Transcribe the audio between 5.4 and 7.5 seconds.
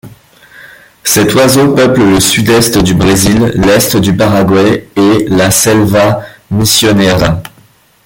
Selva Misionera.